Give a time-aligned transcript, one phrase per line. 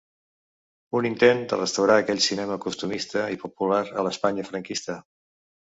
[0.99, 5.03] Un intent de restaurar aquell cinema costumista i popular a l'Espanya franquista.